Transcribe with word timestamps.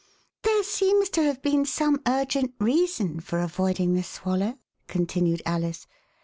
There 0.41 0.63
seems 0.63 1.09
to 1.11 1.21
have 1.21 1.43
been 1.43 1.63
some 1.63 2.01
urgent 2.07 2.55
reason 2.59 3.19
for 3.19 3.37
avoiding 3.37 3.93
the 3.93 4.01
swallow," 4.01 4.57
continued 4.87 5.43
Alice. 5.45 5.85